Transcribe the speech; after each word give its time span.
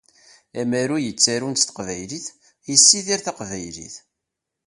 Amaru 0.61 0.97
yettarun 1.01 1.55
s 1.59 1.63
Taqbaylit 1.65 2.27
yessidir 2.69 3.19
Taqbaylit. 3.25 3.95